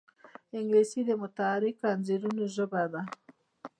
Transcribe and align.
انګلیسي 0.57 1.01
د 1.05 1.11
متحرکو 1.21 1.83
انځورونو 1.93 2.43
ژبه 2.55 2.83
ده 2.93 3.01